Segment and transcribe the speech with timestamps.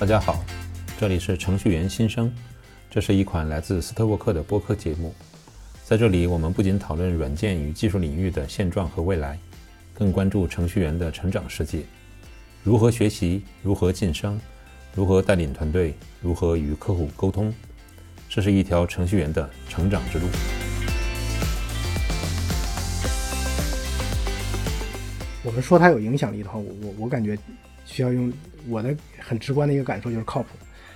[0.00, 0.42] 大家好，
[0.98, 2.32] 这里是程序员新生，
[2.90, 5.14] 这是一款来自斯特沃克的播客节目。
[5.84, 9.38] 在这里，我们不仅讨论软件与技术领域的现状和未来，
[9.92, 11.82] 更关注程序员的成长世界，
[12.64, 14.40] 如何学习，如何晋升，
[14.94, 17.52] 如何带领团队，如何与客户沟通。
[18.26, 20.26] 这是一条程序员的成长之路。
[25.44, 27.38] 我们说它有影响力的话，我我我感觉
[27.90, 28.32] 需要用
[28.68, 30.48] 我的很直观的一个感受就是靠谱。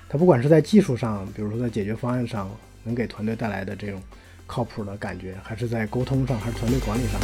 [0.09, 2.49] 它不管是在技术上，比如说在解决方案上，
[2.85, 4.01] 能给团队带来的这种
[4.47, 7.21] 靠谱的感觉，还是在沟通上，还是团队管理上。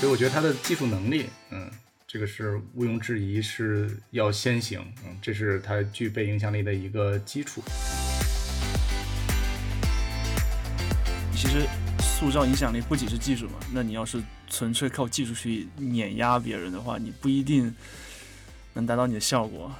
[0.00, 1.70] 所以我觉得他的技术能力，嗯，
[2.08, 7.62] 这个是毋庸置疑是要先行，嗯，这是他具备影响力的一个基础。
[11.32, 11.64] 其实。
[12.18, 13.52] 塑造影响力不仅是技术嘛？
[13.72, 17.72] 那你要是纯粹靠技术去碾压别人的话，你不一定
[18.74, 19.70] 能达到你的效果。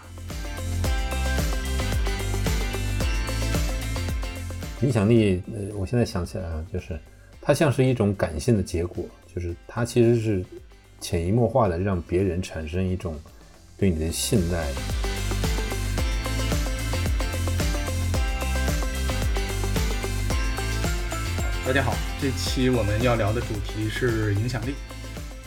[4.82, 6.96] 影响力，呃，我现在想起来啊，就是
[7.42, 10.44] 它像是一种感性的结果，就是它其实是
[11.00, 13.18] 潜移默化的让别人产生一种
[13.76, 14.64] 对你的信赖。
[21.68, 24.72] 大家好，这期我们要聊的主题是影响力。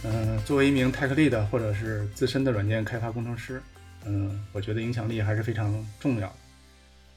[0.03, 3.59] 嗯，作为一名 tech lead 或者是资深的软件开发工程师，
[4.05, 6.31] 嗯，我觉得影响力还是非常重要。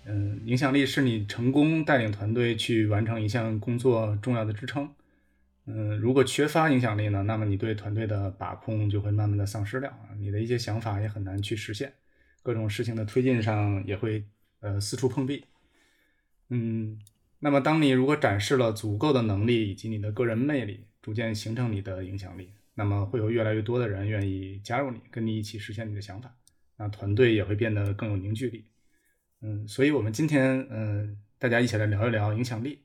[0.06, 4.91] 嗯，影响力是你成功带领团队去完成一项工作重要的支撑。
[5.66, 11.92] 嗯，如果缺乏影响力呢，那么你对团队的把控就会慢慢的丧失了，你的一些想法也很难去实现，
[12.42, 14.25] 各种事情的推进上也会
[14.60, 15.44] 呃四处碰壁。
[16.48, 16.98] 嗯。
[17.45, 26.34] 那么，当你如果展示了足够的能力以及你的个人魅力，逐渐形成你的影响力，那么会有越来越多的人愿意加入你，跟你一起实现你的想法，
[26.78, 28.65] 那团队也会变得更有凝聚力。
[29.43, 32.82] 嗯，所以我们今天，嗯，大家一起来聊一聊影响力。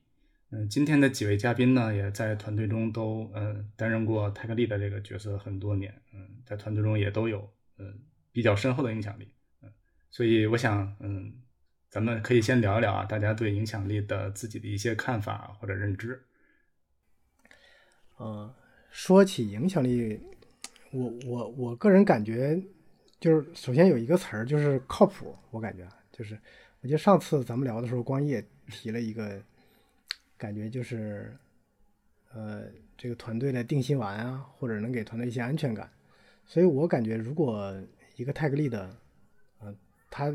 [0.50, 7.98] 嗯，今天的几位嘉宾呢，也在团队中都，呃，担任过泰克利的这个角色很多年，嗯，在团队中也都有，嗯，
[8.30, 9.26] 比较深厚的影响力。
[9.62, 9.72] 嗯，
[10.10, 11.32] 所以我想，嗯。
[11.90, 16.22] 咱们可以先聊一聊啊，大家对影响力的自己的一些看法或者认知。
[18.20, 18.48] 嗯，
[18.92, 20.20] 说起影响力，
[20.92, 22.62] 我我我个人感觉，
[23.18, 25.36] 就是首先有一个词儿就是靠谱。
[25.50, 26.38] 我感觉就是，
[26.80, 29.42] 我记得上次咱们聊的时候，光也提了一个，
[30.38, 31.36] 感觉就是，
[32.32, 35.90] 呃，这个团队的定心丸啊，或者能给团队一些安全感。
[36.46, 37.74] 所以我感觉，如果
[38.14, 38.96] 一个泰格利的，
[39.58, 39.74] 呃，
[40.08, 40.32] 他。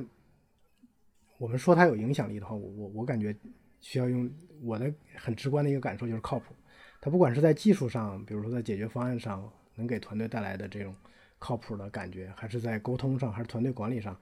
[1.37, 3.35] 我们说它有影响力的话，我我我感觉
[3.81, 4.29] 需要用
[4.63, 6.53] 我的很直观的一个感受就是靠谱。
[7.01, 10.95] 它不管是在技术上，比如说在解决方案上，能给团队带来的这种
[11.37, 14.17] 靠谱的感觉，还是在沟通上，还是团队管理上，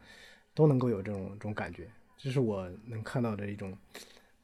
[0.53, 1.87] 都能够有这种这种感觉。
[2.17, 3.77] 这是我能看到的一种，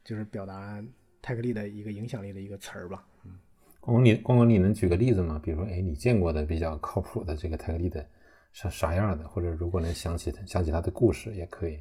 [0.03, 0.81] 就是表达
[1.21, 3.05] 泰克利的一个影响力的一个词儿吧。
[3.25, 3.31] 嗯，
[3.79, 5.41] 光光你光光你能举个例子吗？
[5.43, 8.07] 比如说，哎，你见过的比较靠谱的这个泰克利的
[8.53, 9.27] 啥啥样的？
[9.27, 11.79] 或者如果能想起想起他的故事也可以。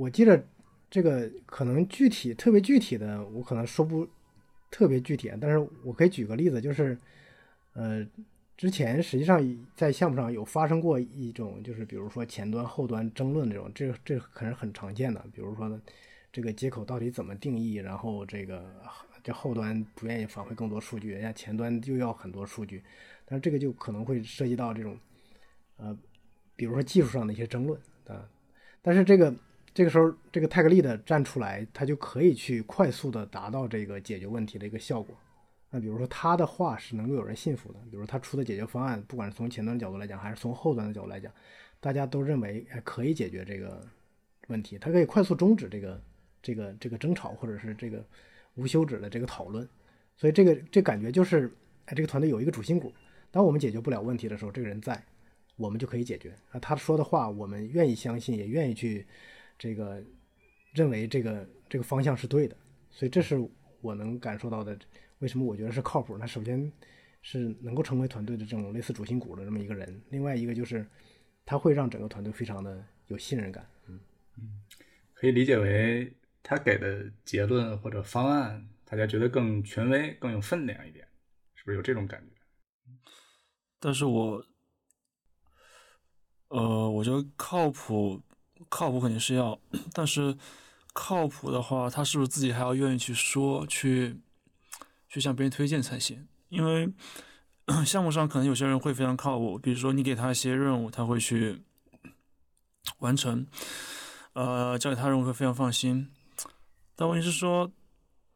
[0.00, 0.42] 我记得
[0.88, 4.08] 这个可能具体特别具体的，我可能说不
[4.70, 6.96] 特别具体，但是我可以举个例子，就是
[7.74, 8.02] 呃，
[8.56, 9.38] 之前实际上
[9.76, 15.78] 在项目上有发生过一种，就是比如说前端后端争论这种，这这可能很常见的，比如说呢
[16.32, 18.64] 这个接口到底怎么定义，然后这个
[19.22, 22.82] 这后端不愿意返回更多数据，人家前端又要很多数据，
[23.26, 24.98] 但是这个就可能会涉及到这种
[25.76, 25.94] 呃，
[26.56, 28.26] 比如说技术上的一些争论啊，
[28.80, 29.34] 但是这个。
[29.72, 35.16] 这个时候，这个泰格利的站出来，他就可以去快速的达到这个解决问题的一个效果。
[35.70, 41.32] 那比如说他的话是能够有人信服的，比如他出的解决方案，不管是从前端的角度来讲，还是从后端的角度来讲，
[41.78, 43.86] 大家都认为可以解决这个
[44.48, 46.02] 问题，他可以快速终止这个
[46.42, 48.04] 这个这个争吵，或者是这个
[48.56, 49.66] 无休止的这个讨论。
[50.16, 51.48] 所以这个这感觉就是，
[51.86, 52.92] 哎，这个团队有一个主心骨，
[53.30, 55.00] 当我们解决不了问题的时候，这个人在，
[55.54, 56.34] 我们就可以解决。
[56.50, 59.06] 啊，他说的话我们愿意相信，也愿意去。
[59.60, 60.02] 这个
[60.72, 62.56] 认为这个这个方向是对的，
[62.90, 63.36] 所以这是
[63.82, 64.78] 我能感受到的。
[65.18, 66.16] 为什么我觉得是靠谱？
[66.16, 66.72] 那首先
[67.20, 70.86] 是能够成为团队的这种类似主心骨的这么一个人，另外一个就是
[71.44, 73.68] 他会让整个团队非常的有信任感。
[73.86, 74.00] 嗯
[74.38, 74.62] 嗯，
[75.12, 76.10] 可以理解为
[76.42, 81.06] 他给的结论或者方案，大家觉得更权威、更有分量一点，
[81.54, 82.34] 是不是有这种感觉？
[83.78, 84.42] 但是我
[86.48, 88.22] 呃，我觉得靠谱。
[88.68, 89.58] 靠谱肯定是要，
[89.92, 90.36] 但是
[90.92, 94.20] 靠谱的话，他是不是自己还要愿意去说，去
[95.08, 96.28] 去向别人推荐才行？
[96.48, 96.92] 因为
[97.86, 101.62] 项目上可能有些人会非常靠谱，比如说你给他一些任务，他会去
[102.98, 103.46] 完成，
[104.32, 106.10] 呃，交给他任务会非常放心。
[106.96, 107.72] 但问题是说，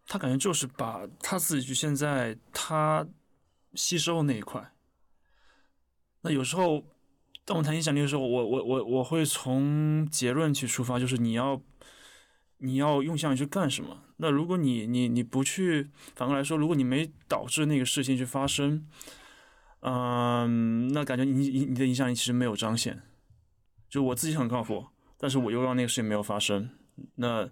[0.06, 3.06] 他感觉就是把他自己局限在他
[3.74, 4.72] 吸收那一块。
[6.22, 6.82] 那有时候，
[7.44, 11.60] 当我谈影响力的时候，我我我我会从结论去出发，就是你要
[12.58, 14.02] 你要用想力去干什么。
[14.16, 18.86] 那如果你你你不去，反过来说，如果你没导致那个事情去发生。
[19.86, 23.02] 嗯，那感觉你你你的影响力其实没有彰显，
[23.90, 24.86] 就我自己很靠谱，
[25.18, 26.70] 但是我又让那个事情没有发生，
[27.16, 27.46] 那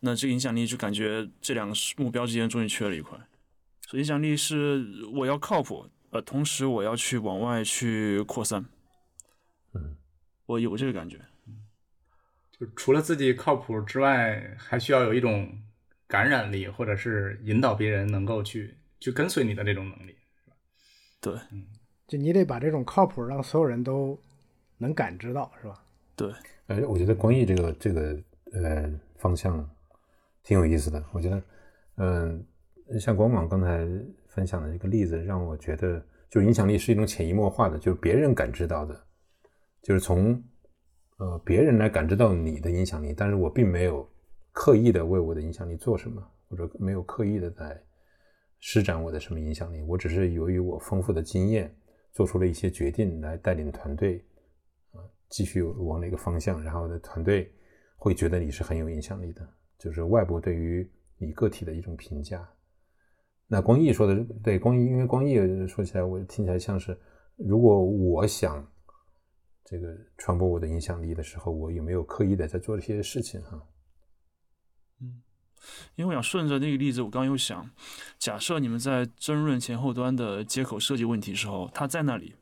[0.00, 3.16] 那这个影响力就感觉这两个目标之间终于缺了一块，
[3.86, 4.84] 所以影响力是
[5.14, 8.64] 我要靠谱，呃，同时我要去往外去扩散，
[9.74, 9.96] 嗯，
[10.46, 11.18] 我有这个感觉，
[12.50, 15.50] 就除了自己靠谱之外，还需要有一种
[16.06, 20.14] 感染力，或者是引导别人能够去去跟随你的这种能力。
[21.20, 21.66] 对，嗯，
[22.06, 24.20] 就你得把这种靠谱让所有人都
[24.78, 25.82] 能感知到，是吧？
[26.16, 26.32] 对，
[26.66, 28.18] 呃，我觉得光艺这个这个
[28.52, 29.68] 呃方向
[30.42, 31.02] 挺有意思的。
[31.12, 31.42] 我觉得，
[31.96, 32.44] 嗯，
[32.98, 33.86] 像光芒刚才
[34.28, 39.06] 分享的这个例子，让我觉得，就影响力是一种潜移默化的，就是别人感知到的，
[39.82, 40.42] 就是从
[41.18, 44.08] 呃别人来感知到你的影响力，但是我并没有
[44.52, 47.80] 刻意的为我的影响力做什么，或者没有刻意的在。
[48.62, 49.80] 施展我的什么影响力？
[49.80, 51.74] 我只是由于我丰富的经验，
[52.12, 54.22] 做出了一些决定来带领团队，
[54.92, 55.00] 啊，
[55.30, 56.62] 继续往那个方向。
[56.62, 57.50] 然后的团队
[57.96, 59.48] 会觉得你是很有影响力的，
[59.78, 60.86] 就是外部对于
[61.16, 62.46] 你个体的一种评价。
[63.46, 65.36] 那光毅说的对，光毅因为光毅
[65.66, 66.94] 说起来，我听起来像是，
[67.36, 68.62] 如果我想
[69.70, 73.40] 这个传播我的影响力的时候，我有没有刻意的在做这些事情？
[73.42, 73.62] 哈，
[75.00, 75.22] 嗯。
[75.94, 77.70] 因为我想顺着那个例子，我刚又想，
[78.18, 82.34] 假设你们在争论前后端的接口设计问题时候，他在那里，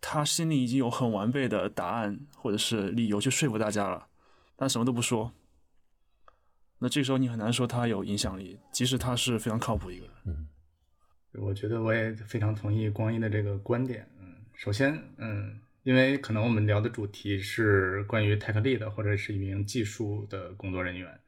[0.00, 4.08] 他心里已经有很完备的答案或者是理由去说服大家了，
[4.56, 5.32] 但什么都不说，
[6.78, 10.14] 那这时候你很难说他有影响力，即使他是非常靠谱一个人。
[10.24, 10.48] 嗯，
[11.34, 14.08] 我觉得我也非常同意光一的这个观点。
[14.18, 21.20] 嗯，首先，嗯，因为可能我们聊的主题是关于 tech lead 或者是一名技术的工作人员，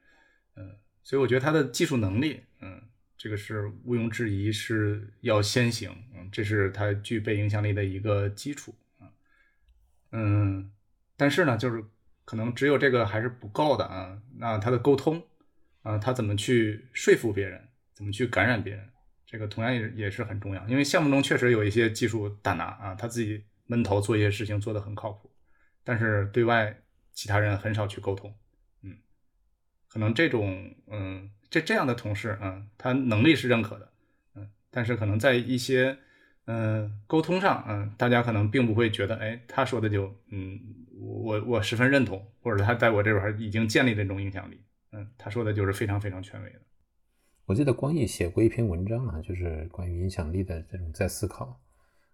[0.55, 0.75] 嗯。
[1.05, 2.81] 所以我觉得他的技术能力，嗯，
[3.17, 9.11] 这个是毋庸置疑是要先行，嗯，这是他具备影响力的一个基础，啊，
[10.13, 10.71] 嗯，
[11.17, 11.83] 但是呢，就是
[12.23, 14.17] 可能只有这个还是不够的啊。
[14.37, 15.21] 那他的沟通，
[15.81, 18.87] 啊，他怎么去说服别人，怎么去感染别人，
[19.25, 20.65] 这个同样也也是很重要。
[20.69, 25.31] 因为项目中确实有一些技术大拿啊，他自己闷头做一些事情做得很靠谱，
[25.83, 26.77] 但是对外
[27.11, 28.31] 其他人很少去沟通。
[28.83, 28.95] 嗯
[29.87, 33.91] 可能这种嗯，这这样的同事嗯，他能力是认可的，
[34.35, 35.97] 嗯，但是可能在一些
[36.45, 40.59] 嗯沟通上嗯，大家可能并不会觉得哎，他说的就嗯，
[40.99, 46.59] 我我十分认同，或者他在我这边已经建立了这种影响力，嗯，他说的就是非常非常权威的。
[47.45, 51.59] 我记得光毅写过一篇文章啊，就是关于影响力的这种在思考。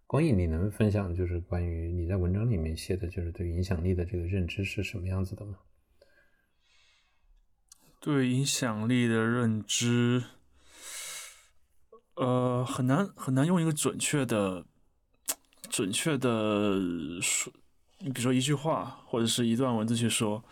[0.10, 5.58] 光影，你能分享就是关于你在文章里面写的就是对影响力的这个认知是什么样子的吗？
[8.00, 10.24] 对影响力的认知，
[12.16, 14.66] 呃，很难很难用一个准确的、
[15.70, 16.80] 准确的
[17.22, 17.54] 说，
[18.00, 20.44] 你比如说一句话或者是一段文字去说。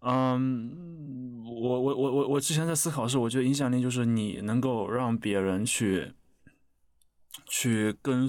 [0.00, 6.14] 嗯，我我我我我之前在思考是，我觉得影响力就是你能够让别人去
[7.46, 8.28] 去跟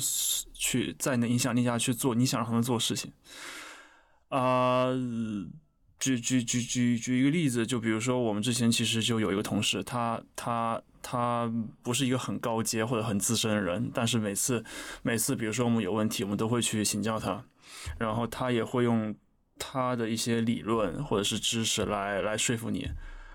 [0.54, 3.12] 去在你的影响力下去做你想让他们做的事情。
[4.30, 4.90] 啊。
[6.00, 11.52] 举举举举举一个例子，就比如说我们之前其实就有一个同事，他他他
[11.84, 14.64] 不是一个很高阶或者很资深的人，但是每次
[15.04, 17.44] 每次比如说我们有问题，我们都会去请教他，
[17.98, 19.14] 然后他也会用
[19.58, 22.90] 他的一些理论或者是知识来来说服你，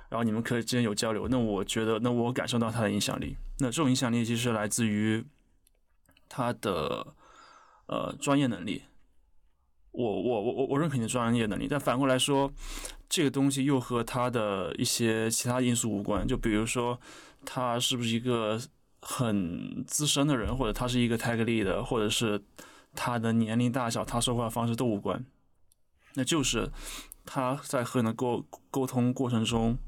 [0.09, 1.29] 然后你们可以之间有交流。
[1.29, 5.23] 那我觉得，那我感受到他的影响力，那这种影响力其实来自于
[6.29, 7.15] 他的
[7.87, 8.83] 呃专业能力。
[9.93, 12.53] 我我我我我认可你的专业能力，但反过来说，
[13.09, 16.27] 这个东西又和他的一些其他因素无关。
[16.27, 16.99] 就比如说，
[17.45, 18.61] 他是不是一个
[19.01, 22.43] 很资深的人，或者他是一个 tag lead，或者是
[22.97, 25.25] 他的年龄大小，他说话方式都无关。
[26.15, 26.69] 那就是
[27.25, 29.79] 他在和你的沟沟通过程中，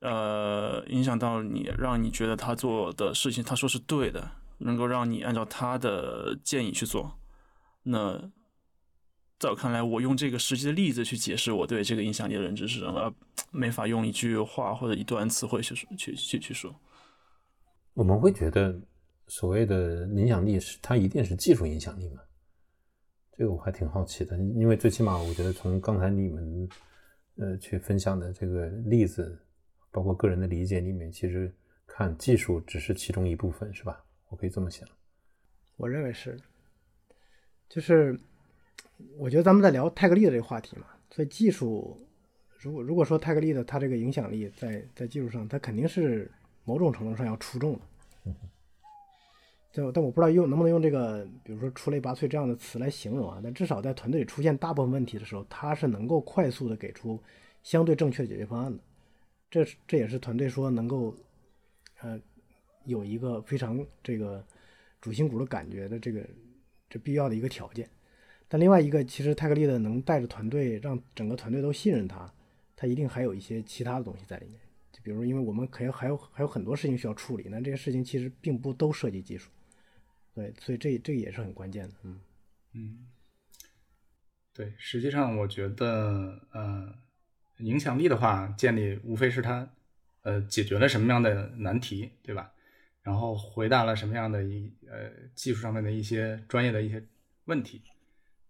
[0.00, 7.18] 呃，影响到你，让你觉得他做的事情他说是对的，能够让你按照他的建议去做。
[7.82, 8.30] 那。
[9.40, 13.14] 在我看来，我用这个实际的例子去解释我对这个影响力的认知是什么，
[13.52, 16.74] 没法用一句话或者一段词汇去去去去说。
[17.94, 18.76] 我们会觉得，
[19.28, 22.20] 所谓的影响力是它一定是技术影响力吗？
[23.36, 26.68] 这个我还挺好奇的，因为最起码我觉得从刚才你们
[27.36, 29.40] 呃去分享的这个例子，
[29.92, 31.54] 包括个人的理解里面，其实
[31.86, 34.04] 看技术只是其中一部分，是吧？
[34.28, 34.88] 我可以这么想。
[35.76, 36.38] 我认为是，
[37.68, 38.18] 就是
[39.16, 41.96] 我觉得咱们在聊泰格利的这个话题嘛，所以技术，
[42.58, 46.30] 如果如果说泰格利的它这个影响力在在技术上，它肯定是
[46.64, 47.80] 某种程度上要出众的。
[49.70, 53.40] 但但我不知道用能不能用这个，比如说出类拔萃这样的词来形容啊。
[53.42, 57.22] 但至少在团队里出现大部分问题的时候，他是能够快速的给出
[57.62, 58.82] 相对正确的解决方案的。
[59.50, 61.14] 这这也是团队说能够，
[62.00, 62.20] 呃，
[62.88, 64.44] 有一个非常这个
[65.00, 66.28] 主心骨的感觉的这个
[66.90, 67.88] 这必要的一个条件。
[68.48, 72.32] 但另外一个，其实泰格利的能带着团队让整个团队都信任他，
[72.74, 74.58] 他一定还有一些其他的东西在里面。
[74.90, 79.50] 就比如，因为我们可能还有还有很多事情需要处理，那这些事情其实并不都涉及技术。
[80.34, 82.20] 对，所以这这也是很关键的，嗯
[82.72, 83.06] 嗯，
[84.54, 86.94] 对，实际上我觉得，呃，
[87.58, 89.68] 影响力的话，建立无非是他，
[90.22, 92.52] 呃，解决了什么样的难题，对吧？
[93.08, 97.02] 然后回答了什么样的一呃技术上面的一些专业的一些
[97.46, 97.80] 问题，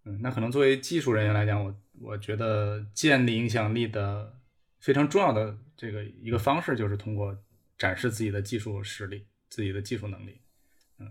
[0.05, 4.37] 嗯，那可能作为技术人员来讲，我我觉得建立影响力的
[4.81, 7.39] 非常重要的这个一个方式，就是通过
[7.79, 10.41] 展示自己的技术实力、自己的技术能力。
[10.99, 11.07] 嗯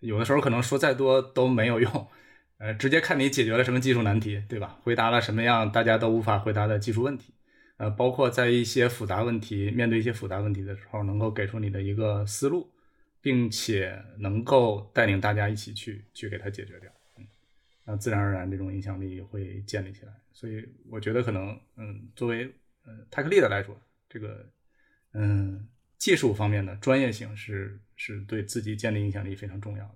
[0.00, 2.08] 有的时候可能说再多都没有用，
[2.58, 4.78] 呃，直接看你解决了什么技术难题，对吧？
[4.82, 7.32] 回答了什么样大家都无法回答的技术问题，
[7.78, 12.70] 呃，包括在一些复杂问题面对一些复杂问题的时候，能够给出你的一个思路，
[13.20, 17.26] 并且能够带领大家一起去去给它解决掉，嗯，
[17.84, 20.12] 那自然而然这种影响力会建立起来。
[20.32, 22.46] 所以我觉得可能，嗯，作为
[22.84, 23.76] 呃泰克利的来说，
[24.08, 24.48] 这个
[25.12, 27.78] 嗯技术方面的专业性是。
[28.02, 29.94] 是对自己建立影响力非常重要的。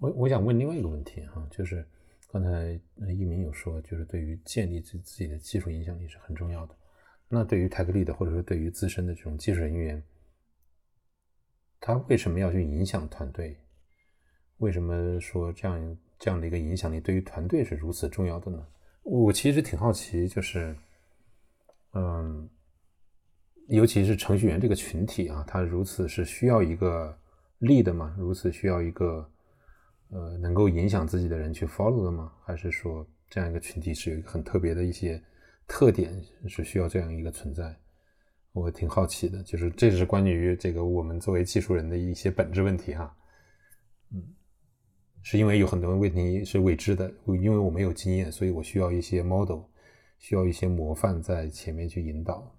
[0.00, 1.82] 我我想问另外一个问题哈，就是
[2.30, 2.78] 刚才
[3.10, 6.76] 一鸣有说，就是对于建立自自己的技术影响力是很重要的。
[7.26, 10.02] 那对于泰格利的，或者说对于自身的这种技术人员，
[11.80, 13.56] 他为什么要去影响团队？
[14.58, 18.64] 为什么说这样这样的一个影响力对于团队是如此重要的呢？
[19.02, 20.76] 我其实挺好奇，就是
[21.94, 22.48] 嗯。
[23.68, 27.16] 尤其是程序员这个群体啊，他如此是需要一个
[27.60, 28.16] lead 吗？
[28.18, 29.30] 如此需要一个
[30.08, 32.32] 呃能够影响自己的人去 follow 的吗？
[32.44, 35.22] 还是说这样一个群体是有一个很特别的一些
[35.68, 37.78] 特点，是需要这样一个存在？
[38.52, 43.16] 我挺好奇的，就是这是关于这个我们作为技术人的一些本质问题哈。
[44.12, 44.34] 嗯，
[45.22, 49.62] 是因为有很多问题是未知的，因为我没有经验，所以我需要一些 model，
[50.18, 52.56] 需要一些模范在前面去引导。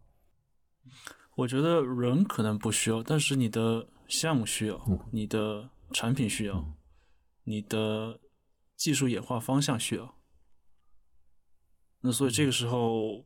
[1.36, 4.80] 我觉得人可能不需要，但是你的项目需要，
[5.12, 6.78] 你的产品需要，
[7.44, 8.20] 你的
[8.76, 10.16] 技术演化方向需要。
[12.02, 13.26] 那所以这个时候，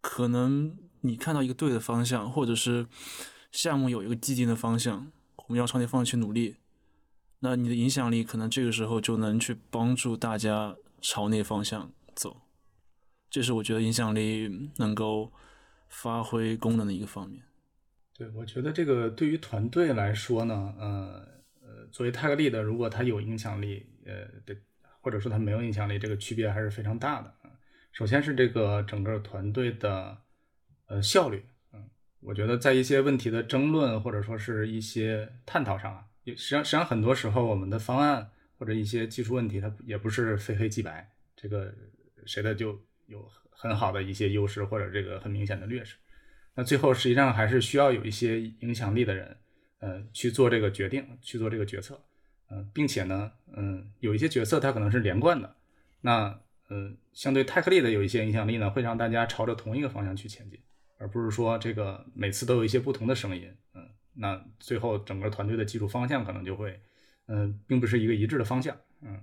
[0.00, 2.86] 可能你看到一个对的方向，或者是
[3.52, 6.56] 项目有一个既定的方向，我们要朝那方向去努力。
[7.40, 12.42] 那你的影响力可能这个时候就能去帮助大家朝那方向走。
[13.30, 15.32] 这是我觉得影响力能够。
[15.90, 17.42] 发挥功能的一个方面，
[18.12, 21.26] 对我觉得这个对于团队来说呢，呃
[21.62, 24.12] 呃，作为泰格利的，如果他有影响力，呃
[24.44, 24.54] 的，
[25.00, 27.34] 或者说他没有影响力，这个区别还是非常大的。
[27.90, 30.18] 首先是这个整个团队的
[30.88, 31.42] 呃效率，
[31.72, 31.88] 嗯，
[32.20, 41.72] 我觉得在一些问题的争论或者说是一些探讨上啊，实际上实际上很多时候我们的方案或者一些技术问题，它也不是非黑即白，这个
[42.26, 43.26] 谁的就有。
[43.60, 45.96] 很好的一些优势或者这个很明显的劣势，
[46.54, 49.36] 那最后实际上还是需要有一些影响力的人，
[49.80, 52.00] 呃，去做这个决定，去做这个决策，
[52.52, 55.56] 嗯，并且呢，嗯，有一些决策它可能是连贯的，
[56.02, 56.38] 那，
[56.70, 60.60] 嗯，相对泰克利的有一些影响力呢，会让大家朝着同一个方向去前进，
[60.98, 66.80] 而不是说这个每次都有一些不同的声音，嗯，那最后整个团队的技术方向可能就会，
[67.26, 69.22] 嗯，并不是一个一致的方向，嗯。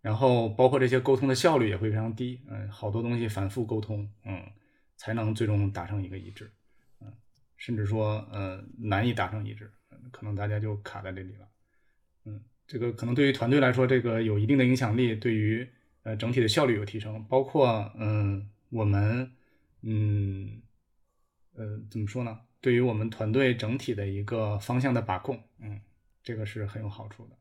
[0.00, 4.42] 然后包括这些沟通的效率也会非常低，嗯，好多东西反复沟通，嗯，
[4.96, 6.48] 才能最终达成一个一致，
[7.00, 7.12] 嗯，
[7.56, 9.70] 甚至说，呃，难以达成一致，
[10.12, 11.48] 可能大家就卡在这里了，
[12.26, 15.68] 嗯，这个可能对于团队来说，这个有一定的影响力，对于
[16.04, 19.32] 呃整体的效率有提升，包括，嗯，我们，
[19.82, 20.62] 嗯，
[21.58, 22.38] 呃，怎么说呢？
[22.60, 25.80] 对于我们团队整体的一个方向的把控，嗯，
[26.22, 27.36] 这个是很有好处的。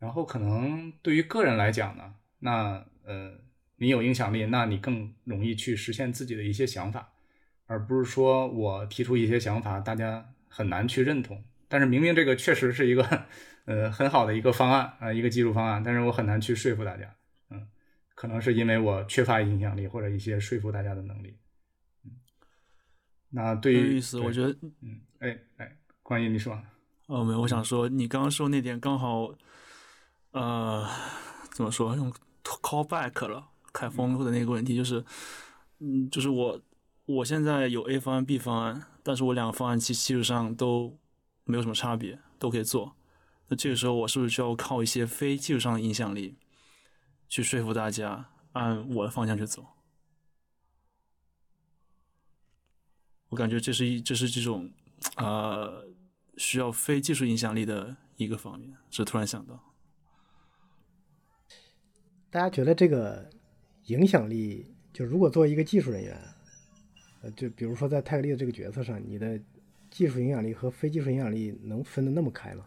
[0.00, 3.38] 然后可能对于个人来讲呢，那呃，
[3.76, 7.12] 你有影响力，那你更容易去实现自己的一些想法，
[7.66, 13.26] 而不是说我提出一些想法，大家很难去认同，但是明明这个确实是一个
[13.64, 17.14] 呃很好的一个方案啊、一个技术方案，但是我很难去说服大家，
[17.50, 17.68] 嗯，
[18.16, 21.36] 可能是因为我缺乏影响力或者一些说服大家的能力。
[23.30, 26.58] 嗯，那对于有意思，我觉得嗯，哎哎，关于你说，
[27.06, 29.32] 哦，没有，我想说，你刚刚说那点刚好，
[30.32, 30.88] 呃，
[31.52, 35.04] 怎么说，用 call back 了凯峰的那个问题，就是，
[35.80, 36.60] 嗯，就是我
[37.06, 40.98] 我现在有 A 方案、B 方案，但是我两个方案其技术上都
[41.44, 42.94] 没有什么差别，都可以做。
[43.48, 46.36] 那这个时候，我是不是需要靠一些非技术上的影响力，
[47.28, 49.66] 去说服大家按我的方向去走？
[53.28, 54.70] 我感觉这是一，这是这种，
[55.16, 55.86] 呃，
[56.36, 59.62] 需要非技术影响力的一个方面，是突然想到。
[62.30, 63.28] 大家觉得这个
[63.84, 66.18] 影响力，就如果作为一个技术人员，
[67.22, 69.40] 呃，就比如说在泰格利的这个角色上，你的
[69.90, 72.66] 技术影响力和非技术影响力能分得那么开吗？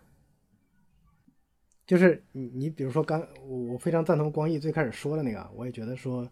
[1.88, 6.28] 就是你你比如说刚我我非常赞同光毅最开始说的那个，我也觉得说，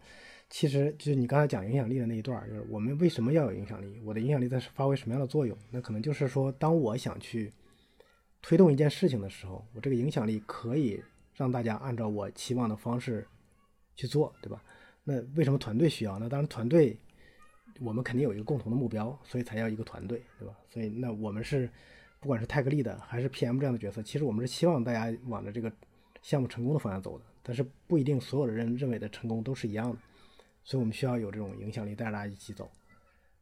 [0.50, 4.01] 其实就是你刚才讲影响力的那一段，就是我们为什么要有影响力？
[4.03, 5.56] 我的影响力在发挥什么样的作用？
[5.70, 7.51] 那可能就是说，当我想去
[8.41, 11.03] 推动一件事情的时候，我这个影响力可以
[11.36, 13.27] 让大家按照我期望的方式
[13.96, 14.63] 去做，对吧？
[15.03, 16.18] 那为什么团队需要？
[16.18, 16.98] 那当然，团队
[17.79, 20.53] 我们肯定有一个共同的目标，所以才要一个团队，对吧？
[20.68, 21.70] 所以那我们是
[22.20, 25.72] 不管是泰格利的还是 PM 这样的角色，其实我们是希望大家往着这个
[26.24, 29.98] 项目成功的方向走的，但是不一定所有的人认为的成功都是一样的，
[30.69, 32.71] 所以我们需要有这种影响力带着大家一起走。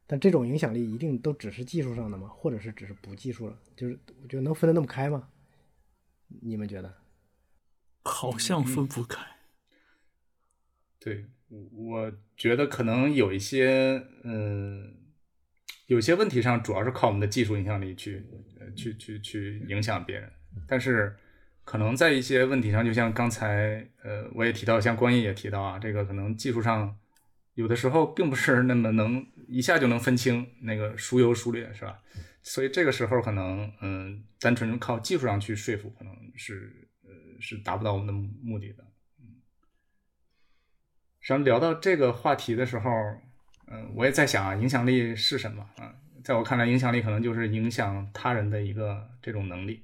[0.06, 2.26] 但这种影响力一定都只是技术上的吗？
[2.28, 3.58] 或者是只是不技术了？
[3.76, 5.28] 就是我觉得能分得那么开吗？
[6.40, 6.94] 你们觉得？
[8.02, 9.22] 好像分不开。
[10.98, 14.94] 对，我我觉得可能有一些，嗯，
[15.88, 18.24] 有些问题上主要是靠我们的技术影响力去，
[18.58, 20.32] 呃，去去去影响别人，
[20.66, 21.14] 但是
[21.62, 26.98] 可能在一些问题上，就像刚才，呃，我也提到，像关毅也提到啊，这个可能技术上
[27.58, 31.98] 有的时候并不是那么能一下就能分清那个孰优孰劣，是吧？
[32.40, 38.84] 所以这个时候可能，嗯，单纯靠技术上去说服，可能是，呃，是达不到我们的目的的。
[41.18, 42.90] 实际上聊到这个话题的时候，
[43.66, 45.92] 嗯、我也在想啊，影响力是什么啊？
[46.22, 49.82] 在我看来，影响力可能就是影响他人的一个这种能力。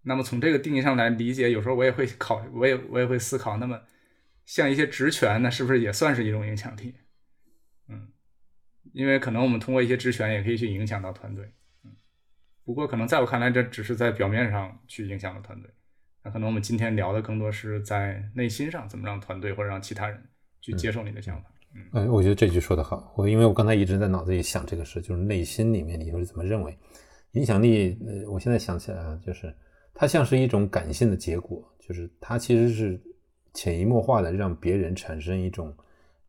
[0.00, 3.78] 那么从这个定义上来理解，有时候我也会考，我也我也会思考，那么
[4.50, 6.92] 像一些职权，那是不是也算是一种影响力？
[7.88, 8.08] 嗯，
[8.92, 11.44] 因为可能我们通过一些职权也可以去影响到团队。
[11.84, 11.92] 嗯，
[12.64, 15.70] 不过可能在我看来，这只是在表面上去影响了团队。
[16.24, 20.20] 那可能我们今天聊的更多是在内心上，怎么让团队或者让其他人
[20.60, 21.48] 去接受你的想法。
[21.92, 23.14] 哎，我觉得这句说得好。
[23.16, 26.76] 我因为我刚才一直在脑子里想这个事，就是内心里面你是怎么认为
[27.34, 27.96] 影响力？
[28.04, 29.54] 呃，我现在想起来啊，就是
[29.94, 33.00] 它像是一种感性的结果，就是它其实是
[33.52, 35.74] 潜移默化的让别人产生一种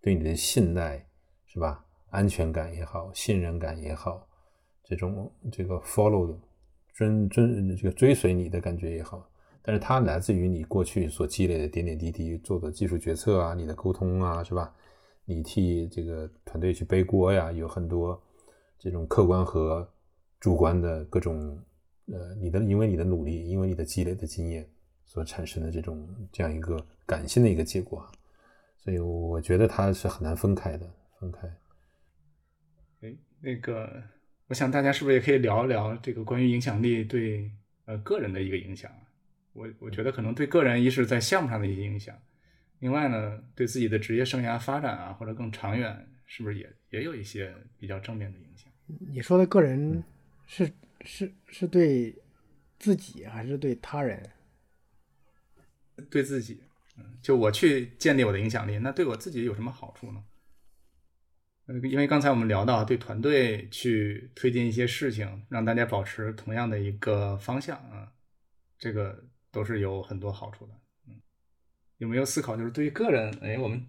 [0.01, 1.05] 对你的信赖，
[1.45, 1.86] 是吧？
[2.10, 4.27] 安全感也好，信任感也好，
[4.84, 6.36] 这种这个 follow
[6.93, 9.27] 追追这个追随你的感觉也好。
[9.62, 14.73] 但是它来自于你过去所积累的点点滴滴做的技术决策啊，你的沟通啊，是吧？
[15.23, 18.19] 你替这个团队去背锅呀，有很多
[18.79, 19.88] 这种客观和
[20.39, 21.57] 主观的各种
[22.12, 24.67] 呃，你的因为你的努力，因为你的积累的经验
[25.05, 26.75] 所产生的这种这样一个
[27.12, 28.10] 感性的一个结果啊，
[28.78, 31.39] 所以我觉得它是很难分开的，分开。
[33.02, 34.02] 哎，那个，
[34.47, 37.52] 我想大家是不是也可以聊一聊这个关于影响力对
[37.84, 39.04] 呃个人的一个影响啊？
[39.52, 42.17] 我我觉得可能对个人一是在项目上的一些影响，
[42.80, 48.71] 另外呢，对自己的职业生涯发展啊，或者更长远，是不是也也有一些比较正面的影响？
[48.88, 50.02] 你说的个人
[50.47, 50.71] 是
[51.02, 52.15] 是是对
[52.80, 54.30] 自己还是对他人？
[56.10, 56.63] 对自己，
[56.97, 60.23] 嗯，就我去建立我的影响力，那对我自己有什么好处呢？
[61.84, 68.12] 因为刚才我们聊到对团队去推进一些事情，让大家保持同样的一个方向啊，
[68.77, 70.73] 这个都是有很多好处的。
[71.08, 71.21] 嗯，
[71.97, 73.82] 有没有思考就是对于个人，哎，我们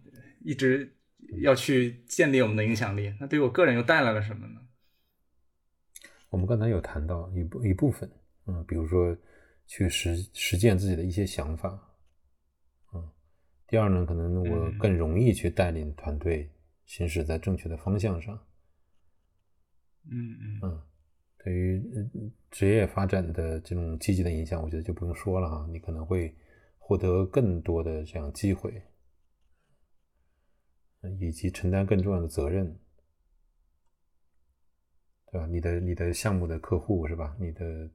[0.44, 0.96] 一直
[1.40, 4.60] 要去建立我们的影响力，那对我个人又带来了什么呢？
[6.28, 8.08] 我们刚才有谈到一部一部分，
[8.46, 9.16] 嗯，比如说
[9.66, 11.91] 去实实践自己的一些想法，
[13.72, 16.46] 第二呢，可能我嗯更容易去带领团队
[16.84, 18.38] 行驶在正确的方向上，
[20.10, 20.82] 嗯嗯嗯，
[21.38, 26.36] 对于呃职业发展的这种积极的影响，我觉得就不用说了哈，你可能会
[26.76, 28.82] 获得更多的这样机会，
[31.00, 32.78] 呃以及承担更重要的责任，
[35.30, 35.46] 对吧？
[35.46, 37.34] 你的你的项目的客户是吧？
[37.40, 37.90] 你的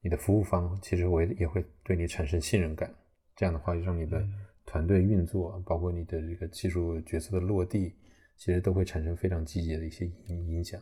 [0.00, 2.92] 你的服务方其实我也会对你产生信任感。
[3.36, 4.28] 这样的话就，让你的
[4.68, 7.94] 团队运作，包括你的这个技术角色的落地，
[8.36, 10.78] 其实都会产生非常积极的一些影影响。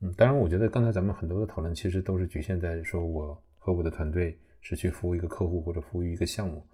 [0.00, 6.64] 嗯，当然，我觉得刚才咱们很多的讨论其实都是局限在说我和我的团队是去服务一个客户或者服务一个项目，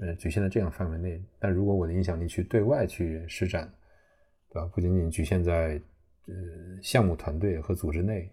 [0.00, 1.24] 呃，局限在这样范围内。
[1.38, 3.72] 但如果我的影响力去对外去施展，
[4.48, 4.66] 对吧？
[4.74, 5.80] 不仅仅局限在
[6.26, 6.34] 呃
[6.82, 8.28] 项目团队和组织内，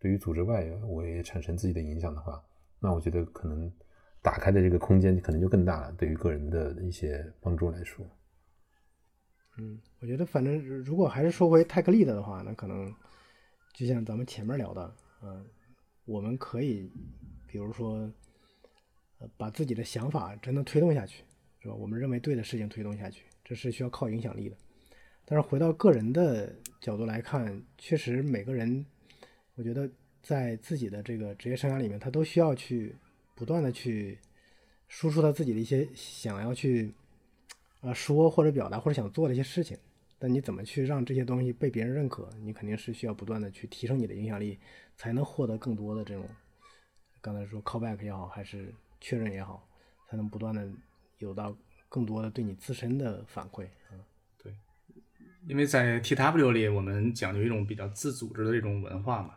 [0.00, 2.44] 对于组织外我也产生自己的影响的话，
[2.80, 3.72] 那我觉得可能
[4.24, 5.92] 打开的这个空间可能就更大了。
[5.92, 8.04] 对于个人的一些帮助来说，
[9.58, 12.92] 嗯，我觉得反正如果还是说回泰克利的的话，那可能。
[13.76, 15.44] 就像咱们前面聊的，嗯，
[16.04, 16.92] 我们可以，
[17.48, 18.08] 比如说，
[19.36, 21.24] 把自己的想法真的推动下去，
[21.58, 21.74] 是吧？
[21.74, 24.56] 我们认为对的事情推动下去，这是需要靠影响力的。
[25.24, 28.86] 但是回到个人的角度来看，确实每个人，
[29.56, 29.90] 我觉得
[30.22, 32.94] 在自己的这个职业生涯里面，他都需要去
[33.34, 34.18] 不断的去
[34.88, 36.92] 输出他自己的一些想要去
[37.80, 39.76] 啊说或者表达或者想做的一些事情。
[40.16, 42.30] 但你怎么去让这些东西被别人认可？
[42.40, 44.58] 你肯定是需要不断的去提升你的影响力，
[44.96, 46.26] 才能获得更多的这种，
[47.20, 49.68] 刚才说 callback 也好，还是确认也好，
[50.08, 50.66] 才能不断的
[51.18, 51.54] 有到
[51.90, 53.66] 更多的对你自身的反馈。
[53.92, 54.00] 嗯，
[54.42, 54.54] 对，
[55.46, 59.34] 因为在 TW 里，我们讲究一种比较自组织的这种文化嘛，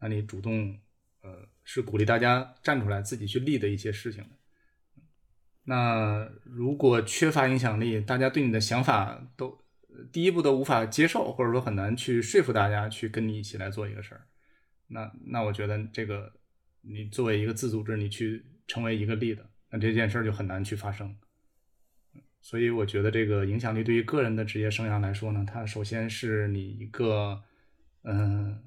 [0.00, 0.78] 那你主动，
[1.22, 4.24] 呃，是鼓励大家站出来自己去立的一些事情。
[5.64, 9.62] 那如果缺乏影响力，大家对你的想法都。
[10.12, 14.26] 第一步都无法接受，或者说很难去说服大家去跟你一起来做一个事儿，
[14.88, 16.30] 那那我觉得这个
[16.82, 21.16] 你作为一个自组织，你去成为一个力的，那这件事儿就很难去发生。
[22.42, 27.42] 所以我觉得这个影响力对于个人的职业生涯来说呢，它首先是你一个
[28.02, 28.62] 嗯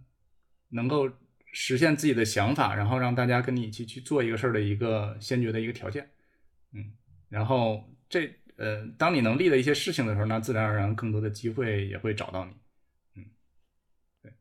[0.70, 1.08] 能够
[1.52, 6.10] 实现自己的想法，然后让大家跟你一起去做一个事儿的一个先决的一个条件。
[6.74, 6.94] 嗯，
[7.30, 8.36] 然后这。
[8.62, 12.52] 呃，当你能立的一些事情的时候，那自然而然更多的机会也会找到你。
[13.16, 13.26] 嗯，
[14.22, 14.34] 对，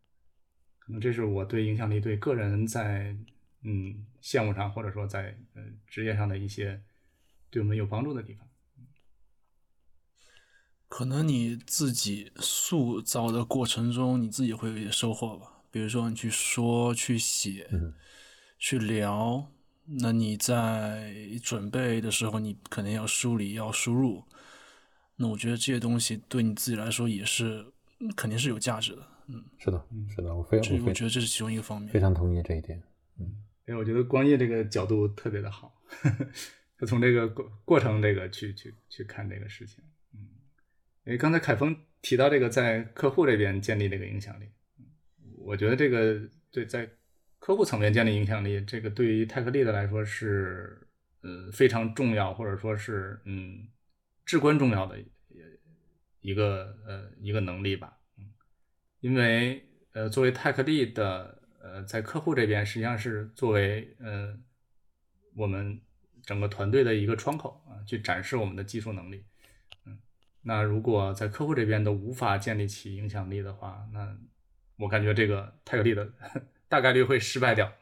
[0.80, 3.16] 可能这是我对影响力对个人在
[3.62, 6.82] 嗯项目上或者说在呃职业上的一些
[7.48, 8.44] 对我们有帮助的地方。
[10.88, 15.57] 可能你自己塑造的过程中，你自己会有一些收获吧。
[15.70, 17.68] 比如说你去说、去写、
[18.58, 19.52] 去聊。
[20.00, 24.22] 那你在准备的时候，你肯定要梳理、要输入。
[25.16, 27.64] 那我觉得这些东西对你自己来说也是
[28.14, 29.08] 肯定是有价值的。
[29.28, 29.82] 嗯，是的，
[30.14, 31.90] 是的，我非常，我觉得这是其中一个方面。
[31.90, 32.82] 非常同意这一点。
[33.18, 33.24] 嗯，
[33.66, 35.72] 因为我觉得光业这个角度特别的好，
[36.78, 39.82] 就从这个过过程这个去去去看这个事情。
[40.12, 40.20] 嗯，
[41.06, 44.44] 因为刚才凯峰提到这个在客户这边建立这个影响力，
[45.48, 46.88] 我觉得这个对在。
[47.40, 50.88] 客户层面建立影响力，这个对于泰克利的来说是
[51.20, 53.68] 呃非常重要，或者说是嗯
[54.26, 54.98] 至关重要的
[56.20, 57.96] 一个呃一个能力吧。
[58.18, 58.24] 嗯，
[58.98, 64.36] 因为呃作为泰克利的呃在客户这边实际上是作为呃
[65.36, 65.80] 我们
[66.24, 69.24] 整个团队的一个窗口啊，去展示我们的技术能力。
[69.84, 69.96] 嗯，
[70.42, 74.18] 那如果在客户这边都无法建立起影响力的话，那
[74.78, 76.12] 我感觉这个泰克利的。
[76.70, 77.72] 大概率会失败掉，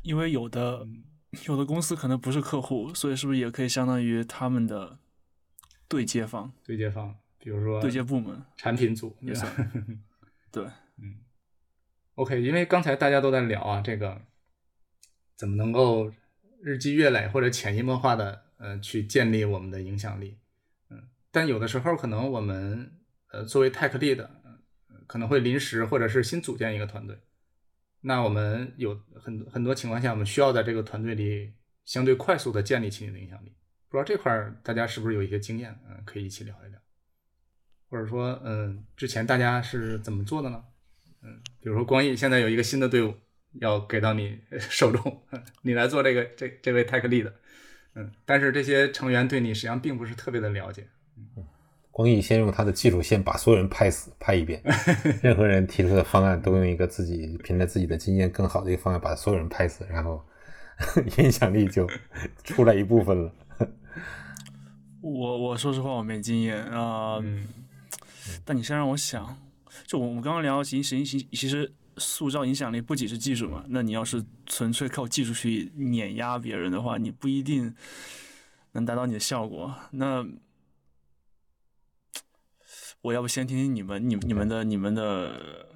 [0.00, 0.88] 因为有的
[1.46, 4.98] 有的公司可能不是客户，所以是不是也可以相当于他们的
[5.86, 6.50] 对接方？
[6.64, 9.54] 对接方，比如说对接部门、产品组也算。
[10.50, 10.64] 对，
[10.96, 11.20] 嗯
[12.14, 14.22] ，OK，因为刚才大家都在聊啊，这个
[15.36, 16.10] 怎么能够
[16.62, 20.38] 日积月累或者潜移默化的呃去建立我们的影响力？
[20.88, 22.90] 嗯，但有的时候可能我们
[23.30, 24.26] 呃作为 tech lead。
[25.06, 27.18] 可能会临时或者是新组建一个团队，
[28.00, 31.52] 那我们有很很多情况下，我们需要在这个团队里
[31.84, 33.54] 相对快速的建立起你的影响力。
[33.88, 35.78] 不知道这块大家是不是有一些经验？
[35.88, 36.80] 嗯，可以一起聊一聊。
[37.88, 40.64] 或者说，嗯，之前大家是怎么做的呢？
[41.22, 43.14] 嗯，比如说光毅现在有一个新的队伍
[43.60, 45.22] 要给到你 手中，
[45.62, 47.32] 你来做这个这这位 tech lead，
[47.94, 51.46] 嗯，但是这些成员对你实际上并不是特别的了解，嗯。
[51.94, 54.60] 光毅先用他的技术先把所有人拍死，拍一遍。
[55.22, 60.20] 任何人提出的方案都用一个自己凭着自己的经验更好的一个方案把所有人拍死，然后
[61.18, 61.88] 影响力就
[62.42, 63.32] 出来一部分了。
[65.00, 67.22] 我我说实话我没经验啊，
[68.44, 69.38] 但你先让我想，
[69.86, 77.72] 就我们刚刚聊行行行其实塑造影响力不仅是技术嘛，那你要是纯粹靠技术去碾压别人的话，你不一定
[78.72, 79.72] 能达到你的效果。
[79.92, 80.26] 那
[83.04, 85.68] 我要不先听听你们、你、你们的、你们的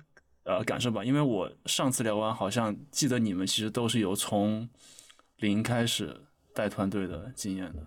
[0.45, 4.67] 呃感受吧，因为我上次聊完，好像记得你们其实都是有从
[5.37, 6.23] 零开始
[6.55, 7.87] 带团队的经验的，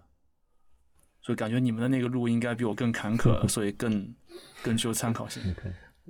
[1.24, 4.14] 所以感觉你们的那个路应该比我更坎坷，所以更
[4.62, 5.42] 更具有参考性。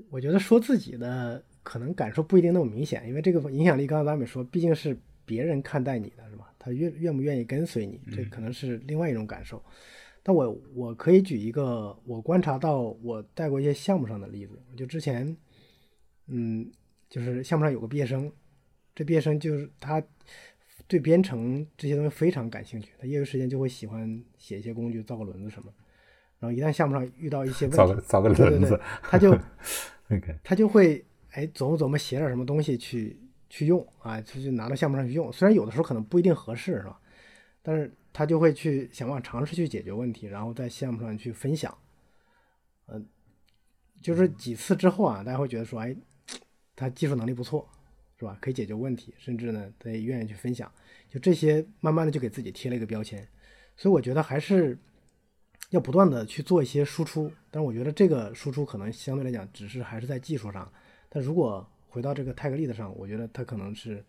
[0.10, 6.52] 我觉得说自己的可能感受不一定那么明显，因为这个影响力，刚才咱们也说，毕竟是别人看待你的，是吧？
[6.60, 9.63] 他愿愿不愿意跟随你，这可能是另外一种感受。
[10.24, 15.36] 但我我可以举一个我观察到我带过一些项目上的例子，就之前，
[16.28, 16.72] 嗯，
[17.10, 18.32] 就是项目上有个毕业生，
[18.94, 20.04] 这毕业生就是他
[20.88, 25.74] 对编程这些东西非常感兴趣，他业余时间就会喜欢写一些工具，造个轮子什么。
[26.40, 29.38] 然后一旦项目上遇到一些问题，造个造个轮子，他就
[30.44, 35.32] 他就会哎琢磨琢磨写点什么东西去去用啊，就就拿到项目上去用。
[35.32, 37.00] 虽然有的时候可能不一定合适，是吧？
[37.62, 41.76] 但是他就会去想办法尝试去解决问题，然后在项目上去分享。
[42.88, 43.08] 嗯，
[44.02, 45.95] 就是几次之后啊，大家会觉得说，哎，
[46.76, 47.67] 他技术能力不错，
[48.19, 48.38] 是吧？
[48.41, 50.71] 可以解决问题，甚至呢，他也愿意去分享。
[51.10, 53.28] 就这些，慢慢的就给自己贴了一个标签。
[53.78, 54.78] 所以我觉得还是
[55.69, 57.32] 要不断的去做一些输出。
[57.50, 60.71] 但是我觉得这个输出可能相对来讲，只是还是在技术上。
[61.10, 64.04] 但如果回到这个泰格利的上，我觉得他可能是，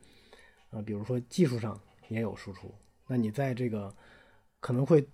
[0.71, 2.73] 呃，比如说技术上也有输出。
[3.07, 3.95] 那你在这个
[4.61, 5.07] 可能会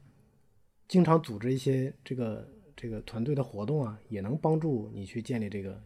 [0.86, 5.82] 经常组织一些这个这个团队的活动啊，也能帮助你去建立这个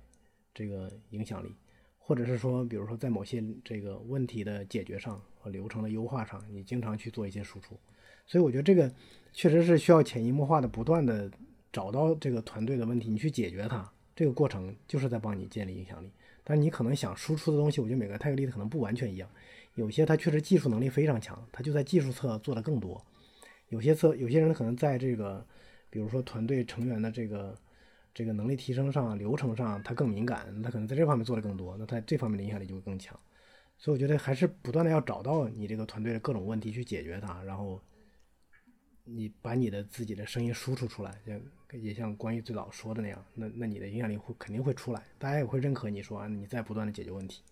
[0.52, 1.54] 这个影响力，
[1.98, 7.78] 或者是说，比如说在某些这个问题的解决上和流程的优化上，你经常去做一些输出。
[8.26, 8.92] 所以我觉得这个
[9.32, 11.30] 确实是需要潜移默化的，不断的
[11.72, 13.90] 找到这个团队的问题，你去解决它。
[14.14, 16.12] 这个过程就是在帮你建立影响力。
[16.44, 19.28] 但你可能想输出的东西，我觉得每个泰格利的可能不完全一样。
[19.74, 23.02] 有些他确实技术能力非常强，他就在技术侧做的更多。
[23.68, 25.46] 有些侧有些人可能在这个，
[25.88, 27.58] 比如说团队成员的这个
[28.12, 33.18] 这个能力提升上、流程上，他更敏感，他可能在这方面做的更多，那他这方面的影响力就会更强。
[33.78, 37.80] 所以我觉得还是不断的要找到你这个团队的各种问题去解决它，然后
[39.04, 41.40] 你把你的自己的声音输出出来，像
[41.80, 47.42] 也像关于最早说的那样，那那你的影响力会肯定会出来，大家也会认可你说，你在不断的解决问题。